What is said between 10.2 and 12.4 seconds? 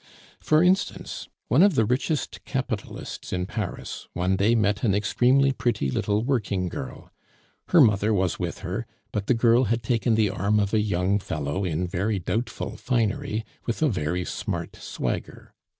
arm of a young fellow in very